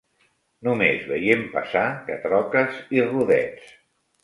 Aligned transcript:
No 0.67 0.71
més 0.79 1.03
veient 1.09 1.43
passar 1.51 1.85
que 2.09 2.17
troques 2.25 2.83
i 2.99 3.07
rodets 3.13 3.71